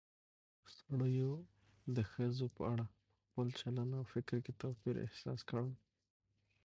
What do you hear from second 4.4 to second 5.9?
کې توپير احساس کړى